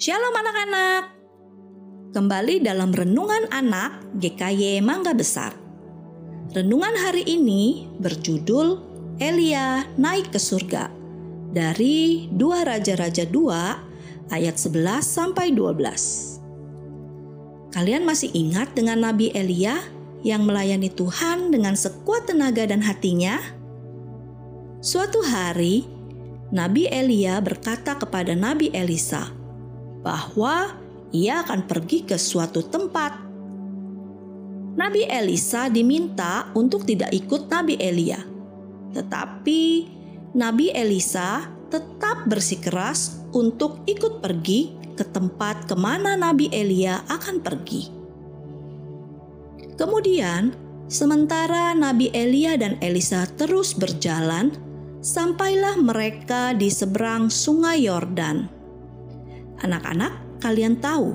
Shalom 0.00 0.32
anak-anak. 0.32 1.12
Kembali 2.16 2.64
dalam 2.64 2.88
renungan 2.88 3.52
anak 3.52 4.00
GKY 4.16 4.80
Mangga 4.80 5.12
Besar. 5.12 5.52
Renungan 6.56 6.96
hari 7.04 7.20
ini 7.28 7.84
berjudul 8.00 8.80
Elia 9.20 9.84
naik 10.00 10.32
ke 10.32 10.40
surga 10.40 10.88
dari 11.52 12.32
2 12.32 12.40
Raja-Raja 12.40 13.28
2 13.28 14.32
ayat 14.32 14.56
11 14.56 15.04
sampai 15.04 15.52
12. 15.52 17.68
Kalian 17.76 18.08
masih 18.08 18.32
ingat 18.32 18.72
dengan 18.72 19.04
Nabi 19.04 19.36
Elia 19.36 19.84
yang 20.24 20.48
melayani 20.48 20.88
Tuhan 20.88 21.52
dengan 21.52 21.76
sekuat 21.76 22.24
tenaga 22.24 22.64
dan 22.64 22.80
hatinya? 22.80 23.36
Suatu 24.80 25.20
hari, 25.20 25.84
Nabi 26.48 26.88
Elia 26.88 27.36
berkata 27.44 28.00
kepada 28.00 28.32
Nabi 28.32 28.72
Elisa 28.72 29.39
bahwa 30.00 30.76
ia 31.10 31.42
akan 31.42 31.66
pergi 31.66 32.06
ke 32.06 32.16
suatu 32.16 32.64
tempat. 32.66 33.28
Nabi 34.78 35.04
Elisa 35.04 35.66
diminta 35.68 36.48
untuk 36.56 36.86
tidak 36.86 37.10
ikut 37.12 37.50
Nabi 37.50 37.76
Elia, 37.76 38.22
tetapi 38.94 39.62
Nabi 40.32 40.70
Elisa 40.70 41.50
tetap 41.68 42.24
bersikeras 42.30 43.20
untuk 43.34 43.82
ikut 43.84 44.22
pergi 44.22 44.74
ke 44.94 45.04
tempat 45.06 45.66
ke 45.66 45.74
mana 45.74 46.14
Nabi 46.14 46.48
Elia 46.54 47.02
akan 47.10 47.42
pergi. 47.42 47.82
Kemudian, 49.74 50.52
sementara 50.92 51.72
Nabi 51.72 52.12
Elia 52.12 52.54
dan 52.60 52.76
Elisa 52.84 53.24
terus 53.40 53.72
berjalan, 53.72 54.52
sampailah 55.00 55.80
mereka 55.80 56.52
di 56.52 56.68
seberang 56.68 57.32
Sungai 57.32 57.88
Yordan. 57.88 58.59
Anak-anak, 59.60 60.40
kalian 60.40 60.80
tahu, 60.80 61.12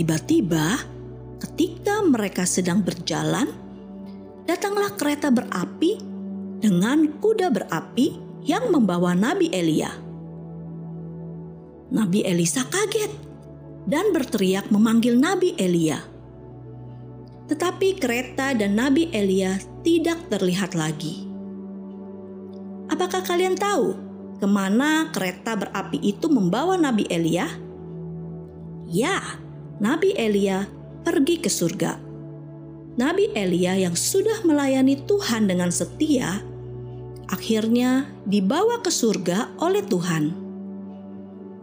tiba-tiba 0.00 0.80
ketika 1.44 2.00
mereka 2.00 2.48
sedang 2.48 2.80
berjalan, 2.80 3.52
datanglah 4.48 4.96
kereta 4.96 5.28
berapi 5.28 6.00
dengan 6.60 7.20
kuda 7.20 7.52
berapi 7.52 8.16
yang 8.48 8.72
membawa 8.72 9.12
Nabi 9.12 9.52
Elia. 9.52 9.92
Nabi 11.90 12.22
Elisa 12.24 12.64
kaget 12.64 13.12
dan 13.84 14.14
berteriak 14.14 14.72
memanggil 14.72 15.20
Nabi 15.20 15.52
Elia. 15.60 16.00
Tetapi 17.50 17.98
kereta 17.98 18.54
dan 18.54 18.78
Nabi 18.78 19.10
Elia 19.10 19.58
tidak 19.82 20.30
terlihat 20.30 20.78
lagi. 20.78 21.26
Apakah 22.88 23.20
kalian 23.26 23.58
tahu 23.58 24.09
ke 24.40 24.48
mana 24.48 25.12
kereta 25.12 25.52
berapi 25.52 26.00
itu 26.00 26.32
membawa 26.32 26.80
Nabi 26.80 27.04
Elia? 27.12 27.44
Ya, 28.88 29.20
Nabi 29.78 30.16
Elia 30.16 30.64
pergi 31.04 31.36
ke 31.38 31.52
surga. 31.52 32.00
Nabi 32.96 33.30
Elia 33.36 33.76
yang 33.76 33.94
sudah 33.94 34.42
melayani 34.42 34.98
Tuhan 35.04 35.46
dengan 35.46 35.68
setia, 35.68 36.40
akhirnya 37.28 38.08
dibawa 38.26 38.80
ke 38.82 38.90
surga 38.90 39.60
oleh 39.60 39.84
Tuhan. 39.84 40.34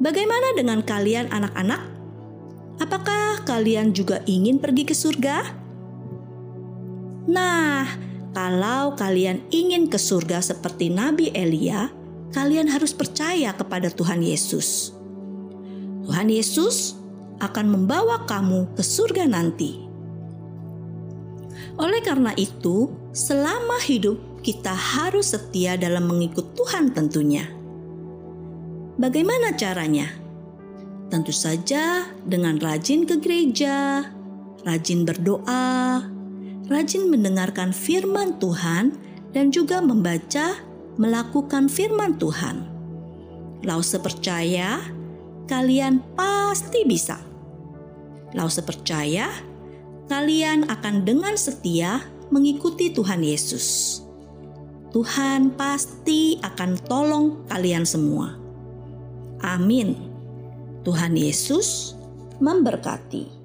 Bagaimana 0.00 0.56
dengan 0.56 0.80
kalian, 0.80 1.28
anak-anak? 1.28 1.82
Apakah 2.80 3.44
kalian 3.44 3.92
juga 3.92 4.24
ingin 4.24 4.56
pergi 4.56 4.88
ke 4.88 4.96
surga? 4.96 5.44
Nah, 7.28 7.84
kalau 8.32 8.96
kalian 8.96 9.44
ingin 9.52 9.92
ke 9.92 10.00
surga 10.00 10.40
seperti 10.40 10.88
Nabi 10.88 11.28
Elia, 11.36 11.99
kalian 12.30 12.70
harus 12.70 12.94
percaya 12.94 13.50
kepada 13.54 13.90
Tuhan 13.90 14.22
Yesus. 14.22 14.94
Tuhan 16.06 16.30
Yesus 16.30 16.98
akan 17.40 17.66
membawa 17.70 18.26
kamu 18.26 18.74
ke 18.76 18.82
surga 18.82 19.26
nanti. 19.26 19.86
Oleh 21.80 22.04
karena 22.04 22.36
itu, 22.36 22.92
selama 23.10 23.80
hidup 23.80 24.20
kita 24.44 24.72
harus 24.72 25.32
setia 25.32 25.76
dalam 25.80 26.08
mengikut 26.08 26.52
Tuhan 26.56 26.92
tentunya. 26.92 27.48
Bagaimana 29.00 29.56
caranya? 29.56 30.12
Tentu 31.08 31.32
saja 31.32 32.06
dengan 32.22 32.60
rajin 32.60 33.08
ke 33.08 33.16
gereja, 33.18 34.06
rajin 34.62 35.08
berdoa, 35.08 36.04
rajin 36.68 37.08
mendengarkan 37.08 37.72
firman 37.72 38.36
Tuhan, 38.38 38.94
dan 39.32 39.48
juga 39.50 39.80
membaca 39.80 40.69
melakukan 40.98 41.70
firman 41.70 42.18
Tuhan. 42.18 42.66
Lause 43.62 44.00
percaya, 44.00 44.80
kalian 45.46 46.00
pasti 46.16 46.86
bisa. 46.88 47.20
Lause 48.32 48.62
percaya, 48.62 49.28
kalian 50.10 50.66
akan 50.70 51.06
dengan 51.06 51.34
setia 51.34 52.02
mengikuti 52.30 52.90
Tuhan 52.94 53.22
Yesus. 53.22 54.00
Tuhan 54.90 55.54
pasti 55.54 56.42
akan 56.42 56.70
tolong 56.86 57.46
kalian 57.46 57.86
semua. 57.86 58.34
Amin. 59.42 59.94
Tuhan 60.82 61.14
Yesus 61.14 61.94
memberkati. 62.42 63.39